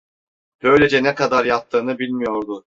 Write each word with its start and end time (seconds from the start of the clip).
Böylece 0.63 1.03
ne 1.03 1.15
kadar 1.15 1.45
yattığını 1.45 1.99
bilmiyordu. 1.99 2.59